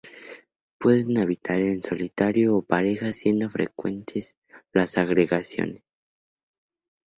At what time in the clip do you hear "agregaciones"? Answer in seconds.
4.97-5.83